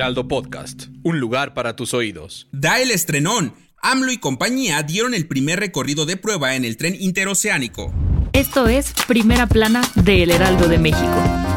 Heraldo 0.00 0.28
Podcast, 0.28 0.84
un 1.02 1.20
lugar 1.20 1.52
para 1.52 1.76
tus 1.76 1.92
oídos. 1.92 2.48
Da 2.52 2.80
el 2.80 2.90
estrenón. 2.90 3.52
AMLO 3.82 4.10
y 4.10 4.16
compañía 4.16 4.82
dieron 4.82 5.12
el 5.12 5.28
primer 5.28 5.60
recorrido 5.60 6.06
de 6.06 6.16
prueba 6.16 6.54
en 6.54 6.64
el 6.64 6.78
tren 6.78 6.96
interoceánico. 6.98 7.92
Esto 8.32 8.66
es 8.66 8.94
Primera 9.06 9.46
Plana 9.46 9.82
de 9.96 10.22
El 10.22 10.30
Heraldo 10.30 10.68
de 10.68 10.78
México. 10.78 11.49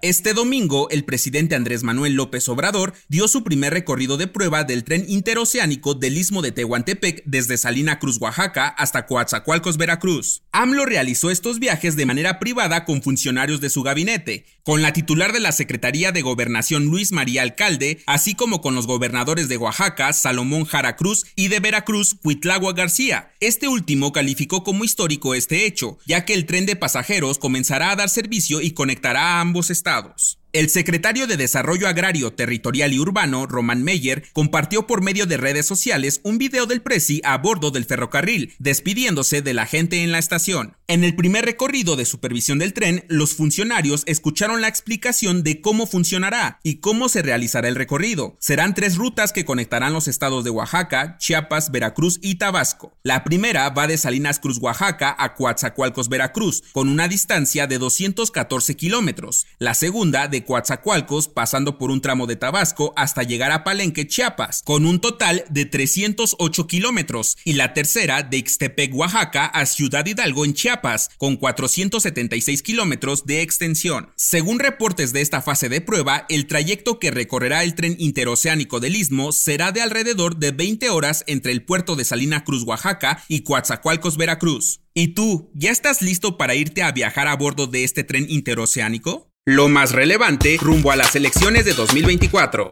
Este 0.00 0.32
domingo, 0.32 0.88
el 0.90 1.04
presidente 1.04 1.56
Andrés 1.56 1.82
Manuel 1.82 2.14
López 2.14 2.48
Obrador 2.48 2.94
dio 3.08 3.26
su 3.26 3.42
primer 3.42 3.72
recorrido 3.72 4.16
de 4.16 4.28
prueba 4.28 4.62
del 4.62 4.84
tren 4.84 5.04
interoceánico 5.08 5.94
del 5.94 6.16
istmo 6.16 6.40
de 6.40 6.52
Tehuantepec 6.52 7.24
desde 7.24 7.58
Salina 7.58 7.98
Cruz, 7.98 8.20
Oaxaca, 8.20 8.68
hasta 8.68 9.06
Coatzacoalcos, 9.06 9.76
Veracruz. 9.76 10.42
AMLO 10.52 10.86
realizó 10.86 11.32
estos 11.32 11.58
viajes 11.58 11.96
de 11.96 12.06
manera 12.06 12.38
privada 12.38 12.84
con 12.84 13.02
funcionarios 13.02 13.60
de 13.60 13.70
su 13.70 13.82
gabinete, 13.82 14.46
con 14.62 14.82
la 14.82 14.92
titular 14.92 15.32
de 15.32 15.40
la 15.40 15.50
Secretaría 15.50 16.12
de 16.12 16.22
Gobernación 16.22 16.84
Luis 16.84 17.10
María 17.10 17.42
Alcalde, 17.42 18.00
así 18.06 18.36
como 18.36 18.60
con 18.60 18.76
los 18.76 18.86
gobernadores 18.86 19.48
de 19.48 19.56
Oaxaca, 19.56 20.12
Salomón 20.12 20.64
Jara 20.64 20.94
Cruz, 20.94 21.24
y 21.34 21.48
de 21.48 21.58
Veracruz, 21.58 22.14
Cuitlagua 22.22 22.72
García. 22.72 23.32
Este 23.40 23.66
último 23.66 24.12
calificó 24.12 24.62
como 24.62 24.84
histórico 24.84 25.34
este 25.34 25.66
hecho, 25.66 25.98
ya 26.06 26.24
que 26.24 26.34
el 26.34 26.46
tren 26.46 26.66
de 26.66 26.76
pasajeros 26.76 27.38
comenzará 27.38 27.90
a 27.90 27.96
dar 27.96 28.10
servicio 28.10 28.60
y 28.60 28.72
conectará 28.72 29.38
a 29.38 29.40
ambos 29.40 29.70
estados 29.70 29.87
estados 29.88 30.38
el 30.52 30.70
secretario 30.70 31.26
de 31.26 31.36
Desarrollo 31.36 31.88
Agrario, 31.88 32.32
Territorial 32.32 32.92
y 32.92 32.98
Urbano, 32.98 33.46
Roman 33.46 33.82
Meyer, 33.82 34.24
compartió 34.32 34.86
por 34.86 35.02
medio 35.02 35.26
de 35.26 35.36
redes 35.36 35.66
sociales 35.66 36.20
un 36.24 36.38
video 36.38 36.64
del 36.64 36.80
Prezi 36.80 37.20
a 37.24 37.36
bordo 37.36 37.70
del 37.70 37.84
ferrocarril, 37.84 38.54
despidiéndose 38.58 39.42
de 39.42 39.52
la 39.52 39.66
gente 39.66 40.02
en 40.02 40.10
la 40.10 40.18
estación. 40.18 40.76
En 40.86 41.04
el 41.04 41.14
primer 41.14 41.44
recorrido 41.44 41.96
de 41.96 42.06
supervisión 42.06 42.58
del 42.58 42.72
tren, 42.72 43.04
los 43.08 43.34
funcionarios 43.34 44.04
escucharon 44.06 44.62
la 44.62 44.68
explicación 44.68 45.42
de 45.42 45.60
cómo 45.60 45.86
funcionará 45.86 46.60
y 46.62 46.76
cómo 46.76 47.10
se 47.10 47.20
realizará 47.20 47.68
el 47.68 47.74
recorrido. 47.74 48.36
Serán 48.40 48.72
tres 48.72 48.96
rutas 48.96 49.34
que 49.34 49.44
conectarán 49.44 49.92
los 49.92 50.08
estados 50.08 50.44
de 50.44 50.50
Oaxaca, 50.50 51.18
Chiapas, 51.18 51.70
Veracruz 51.70 52.18
y 52.22 52.36
Tabasco. 52.36 52.96
La 53.02 53.22
primera 53.22 53.68
va 53.68 53.86
de 53.86 53.98
Salinas 53.98 54.38
Cruz, 54.38 54.58
Oaxaca 54.62 55.14
a 55.18 55.34
Coatzacoalcos, 55.34 56.08
Veracruz, 56.08 56.62
con 56.72 56.88
una 56.88 57.06
distancia 57.06 57.66
de 57.66 57.76
214 57.76 58.74
kilómetros. 58.76 59.46
La 59.58 59.74
segunda 59.74 60.26
de 60.26 60.37
Coatzacoalcos, 60.44 61.28
pasando 61.28 61.78
por 61.78 61.90
un 61.90 62.00
tramo 62.00 62.26
de 62.26 62.36
Tabasco 62.36 62.92
hasta 62.96 63.22
llegar 63.22 63.50
a 63.50 63.64
Palenque, 63.64 64.06
Chiapas, 64.06 64.62
con 64.64 64.86
un 64.86 65.00
total 65.00 65.44
de 65.50 65.64
308 65.64 66.66
kilómetros. 66.66 67.36
Y 67.44 67.54
la 67.54 67.74
tercera 67.74 68.22
de 68.22 68.38
Ixtepec, 68.38 68.94
Oaxaca 68.94 69.46
a 69.46 69.66
Ciudad 69.66 70.06
Hidalgo 70.06 70.44
en 70.44 70.54
Chiapas 70.54 71.10
con 71.18 71.36
476 71.36 72.62
kilómetros 72.62 73.26
de 73.26 73.42
extensión. 73.42 74.12
Según 74.16 74.58
reportes 74.58 75.12
de 75.12 75.20
esta 75.20 75.42
fase 75.42 75.68
de 75.68 75.80
prueba, 75.80 76.26
el 76.28 76.46
trayecto 76.46 76.98
que 76.98 77.10
recorrerá 77.10 77.64
el 77.64 77.74
tren 77.74 77.96
interoceánico 77.98 78.80
del 78.80 78.96
Istmo 78.96 79.32
será 79.32 79.72
de 79.72 79.82
alrededor 79.82 80.36
de 80.36 80.52
20 80.52 80.90
horas 80.90 81.24
entre 81.26 81.52
el 81.52 81.64
puerto 81.64 81.96
de 81.96 82.04
Salina 82.04 82.44
Cruz, 82.44 82.64
Oaxaca 82.64 83.22
y 83.28 83.40
Coatzacoalcos, 83.40 84.16
Veracruz. 84.16 84.80
¿Y 84.94 85.08
tú, 85.08 85.50
ya 85.54 85.70
estás 85.70 86.02
listo 86.02 86.36
para 86.36 86.56
irte 86.56 86.82
a 86.82 86.90
viajar 86.90 87.28
a 87.28 87.36
bordo 87.36 87.66
de 87.66 87.84
este 87.84 88.02
tren 88.04 88.26
interoceánico? 88.28 89.30
Lo 89.48 89.70
más 89.70 89.92
relevante 89.92 90.58
rumbo 90.60 90.92
a 90.92 90.96
las 90.96 91.16
elecciones 91.16 91.64
de 91.64 91.72
2024. 91.72 92.70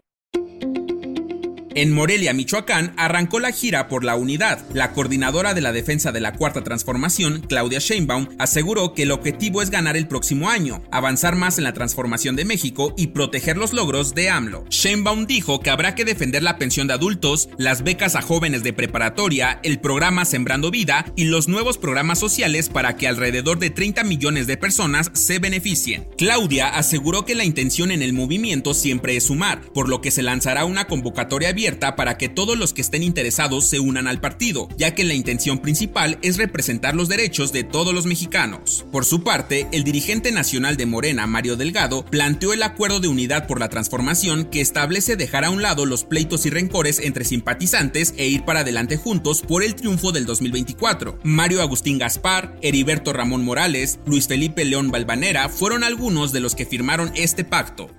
En 1.77 1.93
Morelia, 1.93 2.33
Michoacán, 2.33 2.91
arrancó 2.97 3.39
la 3.39 3.51
gira 3.51 3.87
por 3.87 4.03
la 4.03 4.15
unidad. 4.15 4.65
La 4.73 4.93
coordinadora 4.93 5.53
de 5.53 5.61
la 5.61 5.71
defensa 5.71 6.11
de 6.11 6.19
la 6.19 6.33
Cuarta 6.33 6.63
Transformación, 6.63 7.45
Claudia 7.47 7.77
Sheinbaum, 7.77 8.29
aseguró 8.39 8.95
que 8.95 9.03
el 9.03 9.11
objetivo 9.11 9.61
es 9.61 9.69
ganar 9.69 9.95
el 9.95 10.07
próximo 10.07 10.49
año, 10.49 10.81
avanzar 10.89 11.35
más 11.35 11.59
en 11.59 11.65
la 11.65 11.73
transformación 11.73 12.35
de 12.35 12.45
México 12.45 12.95
y 12.97 13.09
proteger 13.09 13.57
los 13.57 13.73
logros 13.73 14.15
de 14.15 14.27
AMLO. 14.27 14.65
Sheinbaum 14.71 15.27
dijo 15.27 15.59
que 15.59 15.69
habrá 15.69 15.93
que 15.93 16.03
defender 16.03 16.41
la 16.41 16.57
pensión 16.57 16.87
de 16.87 16.95
adultos, 16.95 17.47
las 17.59 17.83
becas 17.83 18.15
a 18.15 18.23
jóvenes 18.23 18.63
de 18.63 18.73
preparatoria, 18.73 19.59
el 19.61 19.79
programa 19.79 20.25
Sembrando 20.25 20.71
Vida 20.71 21.05
y 21.15 21.25
los 21.25 21.47
nuevos 21.47 21.77
programas 21.77 22.17
sociales 22.17 22.69
para 22.69 22.95
que 22.95 23.07
alrededor 23.07 23.59
de 23.59 23.69
30 23.69 24.03
millones 24.03 24.47
de 24.47 24.57
personas 24.57 25.11
se 25.13 25.37
beneficien. 25.37 26.07
Claudia 26.17 26.69
aseguró 26.69 27.23
que 27.23 27.35
la 27.35 27.45
intención 27.45 27.91
en 27.91 28.01
el 28.01 28.13
movimiento 28.13 28.73
siempre 28.73 29.15
es 29.15 29.25
sumar, 29.25 29.61
por 29.75 29.89
lo 29.89 30.01
que 30.01 30.09
se 30.09 30.23
lanzará 30.23 30.65
una 30.65 30.87
convocatoria 30.87 31.49
abierta 31.49 31.66
para 31.75 32.17
que 32.17 32.29
todos 32.29 32.57
los 32.57 32.73
que 32.73 32.81
estén 32.81 33.03
interesados 33.03 33.67
se 33.69 33.79
unan 33.79 34.07
al 34.07 34.21
partido, 34.21 34.69
ya 34.77 34.95
que 34.95 35.03
la 35.03 35.13
intención 35.13 35.59
principal 35.59 36.17
es 36.21 36.37
representar 36.37 36.95
los 36.95 37.09
derechos 37.09 37.51
de 37.51 37.63
todos 37.63 37.93
los 37.93 38.05
mexicanos. 38.05 38.85
Por 38.91 39.03
su 39.03 39.23
parte, 39.23 39.67
el 39.73 39.83
dirigente 39.83 40.31
nacional 40.31 40.77
de 40.77 40.85
Morena, 40.85 41.27
Mario 41.27 41.57
Delgado, 41.57 42.05
planteó 42.05 42.53
el 42.53 42.63
acuerdo 42.63 43.01
de 43.01 43.09
unidad 43.09 43.47
por 43.47 43.59
la 43.59 43.67
transformación 43.67 44.45
que 44.45 44.61
establece 44.61 45.17
dejar 45.17 45.43
a 45.43 45.49
un 45.49 45.61
lado 45.61 45.85
los 45.85 46.05
pleitos 46.05 46.45
y 46.45 46.49
rencores 46.49 46.99
entre 46.99 47.25
simpatizantes 47.25 48.13
e 48.17 48.27
ir 48.27 48.45
para 48.45 48.61
adelante 48.61 48.95
juntos 48.95 49.41
por 49.41 49.63
el 49.63 49.75
triunfo 49.75 50.13
del 50.13 50.25
2024. 50.25 51.19
Mario 51.23 51.61
Agustín 51.61 51.97
Gaspar, 51.97 52.57
Heriberto 52.61 53.11
Ramón 53.11 53.43
Morales, 53.43 53.99
Luis 54.05 54.27
Felipe 54.27 54.63
León 54.63 54.89
Balvanera 54.89 55.49
fueron 55.49 55.83
algunos 55.83 56.31
de 56.31 56.39
los 56.39 56.55
que 56.55 56.65
firmaron 56.65 57.11
este 57.15 57.43
pacto. 57.43 57.89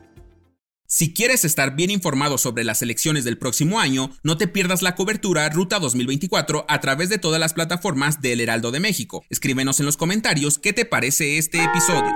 Si 0.91 1.13
quieres 1.13 1.45
estar 1.45 1.77
bien 1.77 1.91
informado 1.91 2.39
sobre 2.39 2.65
las 2.65 2.81
elecciones 2.81 3.23
del 3.25 3.37
próximo 3.37 3.79
año, 3.79 4.11
no 4.23 4.39
te 4.39 4.49
pierdas 4.49 4.81
la 4.81 4.95
cobertura 4.95 5.47
Ruta 5.51 5.79
2024 5.81 6.65
a 6.67 6.81
través 6.81 7.11
de 7.11 7.19
todas 7.19 7.39
las 7.39 7.53
plataformas 7.53 8.23
del 8.23 8.41
Heraldo 8.41 8.71
de 8.71 8.81
México. 8.81 9.23
Escríbenos 9.29 9.81
en 9.81 9.87
los 9.87 9.99
comentarios 9.99 10.59
qué 10.59 10.73
te 10.73 10.87
parece 10.87 11.37
este 11.37 11.63
episodio. 11.63 12.11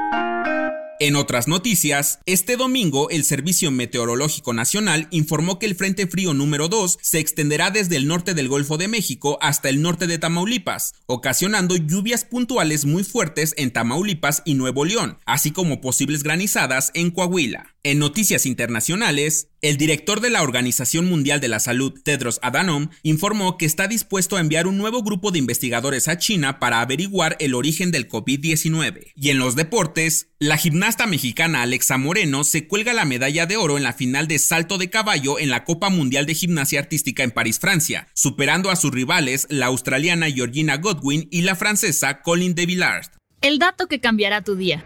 En 1.00 1.16
otras 1.16 1.48
noticias, 1.48 2.20
este 2.24 2.56
domingo 2.56 3.10
el 3.10 3.24
Servicio 3.24 3.70
Meteorológico 3.70 4.54
Nacional 4.54 5.06
informó 5.10 5.58
que 5.58 5.66
el 5.66 5.74
Frente 5.74 6.06
Frío 6.06 6.32
número 6.32 6.68
2 6.68 6.96
se 7.02 7.18
extenderá 7.18 7.70
desde 7.70 7.96
el 7.96 8.08
norte 8.08 8.32
del 8.32 8.48
Golfo 8.48 8.78
de 8.78 8.88
México 8.88 9.36
hasta 9.42 9.68
el 9.68 9.82
norte 9.82 10.06
de 10.06 10.18
Tamaulipas, 10.18 10.94
ocasionando 11.04 11.76
lluvias 11.76 12.24
puntuales 12.24 12.86
muy 12.86 13.04
fuertes 13.04 13.52
en 13.58 13.70
Tamaulipas 13.70 14.40
y 14.46 14.54
Nuevo 14.54 14.86
León, 14.86 15.18
así 15.26 15.50
como 15.50 15.82
posibles 15.82 16.22
granizadas 16.22 16.90
en 16.94 17.10
Coahuila. 17.10 17.71
En 17.84 17.98
noticias 17.98 18.46
internacionales, 18.46 19.48
el 19.60 19.76
director 19.76 20.20
de 20.20 20.30
la 20.30 20.42
Organización 20.42 21.06
Mundial 21.06 21.40
de 21.40 21.48
la 21.48 21.58
Salud, 21.58 21.92
Tedros 22.04 22.38
Adhanom, 22.40 22.90
informó 23.02 23.58
que 23.58 23.66
está 23.66 23.88
dispuesto 23.88 24.36
a 24.36 24.40
enviar 24.40 24.68
un 24.68 24.78
nuevo 24.78 25.02
grupo 25.02 25.32
de 25.32 25.40
investigadores 25.40 26.06
a 26.06 26.16
China 26.16 26.60
para 26.60 26.80
averiguar 26.80 27.36
el 27.40 27.54
origen 27.54 27.90
del 27.90 28.08
COVID-19. 28.08 29.10
Y 29.16 29.30
en 29.30 29.38
los 29.40 29.56
deportes, 29.56 30.28
la 30.38 30.58
gimnasta 30.58 31.08
mexicana 31.08 31.62
Alexa 31.62 31.98
Moreno 31.98 32.44
se 32.44 32.68
cuelga 32.68 32.92
la 32.92 33.04
medalla 33.04 33.46
de 33.46 33.56
oro 33.56 33.76
en 33.76 33.82
la 33.82 33.94
final 33.94 34.28
de 34.28 34.38
salto 34.38 34.78
de 34.78 34.88
caballo 34.88 35.40
en 35.40 35.50
la 35.50 35.64
Copa 35.64 35.90
Mundial 35.90 36.24
de 36.24 36.36
Gimnasia 36.36 36.78
Artística 36.78 37.24
en 37.24 37.32
París, 37.32 37.58
Francia, 37.58 38.06
superando 38.14 38.70
a 38.70 38.76
sus 38.76 38.92
rivales 38.92 39.48
la 39.50 39.66
australiana 39.66 40.30
Georgina 40.30 40.76
Godwin 40.76 41.26
y 41.32 41.42
la 41.42 41.56
francesa 41.56 42.22
Colin 42.22 42.54
de 42.54 42.64
Villard. 42.64 43.06
El 43.40 43.58
dato 43.58 43.88
que 43.88 43.98
cambiará 43.98 44.42
tu 44.42 44.54
día. 44.54 44.84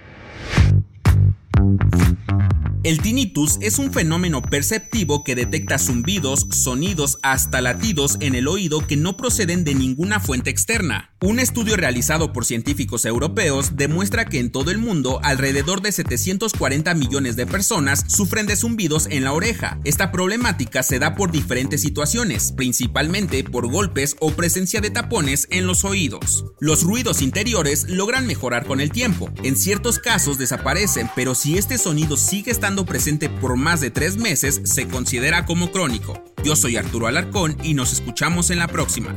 El 2.87 3.03
tinnitus 3.03 3.59
es 3.63 3.81
un 3.81 3.93
fenómeno 3.93 4.41
perceptivo 4.43 5.25
que 5.25 5.35
detecta 5.35 5.77
zumbidos, 5.77 6.47
sonidos, 6.53 7.19
hasta 7.25 7.61
latidos 7.61 8.17
en 8.21 8.37
el 8.37 8.47
oído 8.47 8.87
que 8.87 8.97
no 8.97 9.17
proceden 9.17 9.65
de 9.65 9.75
ninguna 9.75 10.21
fuente 10.21 10.51
externa. 10.51 11.11
Un 11.21 11.41
estudio 11.41 11.77
realizado 11.77 12.33
por 12.33 12.45
científicos 12.45 13.05
europeos 13.05 13.75
demuestra 13.75 14.27
que 14.27 14.39
en 14.39 14.53
todo 14.53 14.71
el 14.71 14.79
mundo 14.79 15.19
alrededor 15.25 15.83
de 15.83 15.91
740 15.91 16.95
millones 16.95 17.35
de 17.35 17.45
personas 17.45 18.05
sufren 18.07 18.47
de 18.47 18.55
zumbidos 18.55 19.09
en 19.11 19.25
la 19.25 19.33
oreja. 19.33 19.81
Esta 19.83 20.13
problemática 20.13 20.85
se 20.85 21.01
da 21.01 21.17
por 21.17 21.33
diferentes 21.33 21.81
situaciones, 21.81 22.53
principalmente 22.53 23.43
por 23.43 23.69
golpes 23.69 24.15
o 24.21 24.31
presencia 24.31 24.81
de 24.81 24.91
tapones 24.91 25.49
en 25.51 25.67
los 25.67 25.85
oídos. 25.85 26.45
Los 26.61 26.85
ruidos 26.85 27.21
interiores 27.21 27.89
logran 27.89 28.29
mejorar 28.29 28.65
con 28.65 28.81
el 28.81 28.93
tiempo. 28.93 29.29
En 29.43 29.57
ciertos 29.57 29.99
casos 29.99 30.39
desaparecen, 30.39 31.11
pero 31.17 31.35
si 31.35 31.59
este 31.59 31.79
sonido 31.79 32.17
sigue 32.17 32.53
presente 32.85 33.29
por 33.29 33.57
más 33.57 33.81
de 33.81 33.91
tres 33.91 34.17
meses 34.17 34.61
se 34.65 34.89
considera 34.89 35.47
como 35.47 35.71
crónico. 35.71 36.23
Yo 36.45 36.57
soy 36.57 36.77
Arturo 36.77 37.07
Alarcón 37.07 37.57
y 37.63 37.75
nos 37.75 37.93
escuchamos 37.93 38.51
en 38.51 38.59
la 38.59 38.69
próxima. 38.69 39.15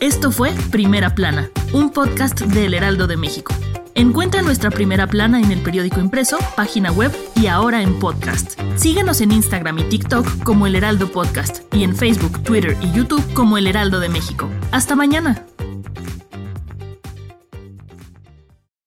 Esto 0.00 0.30
fue 0.30 0.52
Primera 0.70 1.14
Plana, 1.14 1.50
un 1.72 1.90
podcast 1.90 2.40
del 2.40 2.74
Heraldo 2.74 3.06
de 3.06 3.16
México. 3.16 3.54
Encuentra 3.94 4.42
nuestra 4.42 4.70
primera 4.70 5.06
plana 5.06 5.40
en 5.40 5.52
el 5.52 5.60
periódico 5.60 6.00
impreso, 6.00 6.38
página 6.56 6.90
web 6.90 7.12
y 7.36 7.46
ahora 7.46 7.82
en 7.82 7.98
podcast. 7.98 8.58
Síguenos 8.76 9.20
en 9.20 9.32
Instagram 9.32 9.78
y 9.78 9.84
TikTok 9.84 10.42
como 10.44 10.66
El 10.66 10.76
Heraldo 10.76 11.12
Podcast 11.12 11.62
y 11.74 11.84
en 11.84 11.94
Facebook, 11.94 12.42
Twitter 12.42 12.76
y 12.80 12.90
YouTube 12.92 13.22
como 13.34 13.58
El 13.58 13.66
Heraldo 13.66 14.00
de 14.00 14.08
México. 14.08 14.48
Hasta 14.70 14.96
mañana. 14.96 15.46